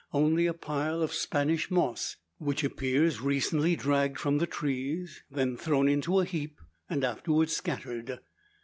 [0.13, 5.87] Only a pile of Spanish moss, which appears recently dragged from the trees; then thrown
[5.87, 8.17] into a heap, and afterwards scattered.